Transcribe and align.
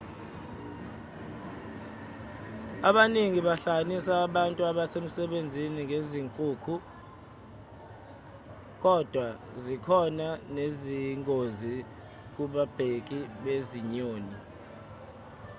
abaningi 2.89 3.39
bahlanganisa 3.47 4.13
abantu 4.27 4.61
abasebenza 4.71 5.63
ngezinkukhu 5.85 6.75
kodwa 8.83 9.27
zikhona 9.63 10.27
nezingozi 10.55 11.75
kubabheki 12.33 13.19
bezinyoni 13.43 14.37